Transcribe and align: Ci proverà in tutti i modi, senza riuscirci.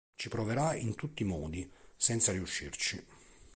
Ci 0.15 0.29
proverà 0.29 0.73
in 0.73 0.95
tutti 0.95 1.21
i 1.21 1.27
modi, 1.27 1.71
senza 1.95 2.31
riuscirci. 2.31 3.05